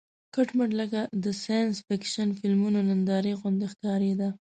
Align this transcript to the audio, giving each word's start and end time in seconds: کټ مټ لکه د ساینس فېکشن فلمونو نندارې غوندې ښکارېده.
کټ 0.35 0.49
مټ 0.57 0.69
لکه 0.81 1.01
د 1.23 1.25
ساینس 1.43 1.75
فېکشن 1.87 2.27
فلمونو 2.39 2.79
نندارې 2.89 3.33
غوندې 3.39 3.67
ښکارېده. 3.73 4.29